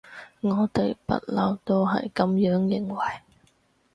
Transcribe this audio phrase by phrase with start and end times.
[0.41, 3.05] 我哋不溜都係噉樣認為